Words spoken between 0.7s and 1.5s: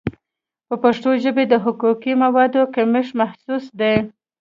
پښتو ژبه